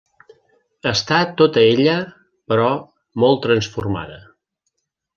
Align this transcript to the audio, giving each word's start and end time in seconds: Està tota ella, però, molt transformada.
Està 0.91 1.19
tota 1.41 1.67
ella, 1.75 1.95
però, 2.53 2.73
molt 3.25 3.47
transformada. 3.49 4.21